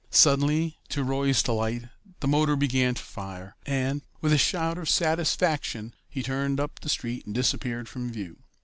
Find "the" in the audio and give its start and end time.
2.21-2.27, 6.79-6.89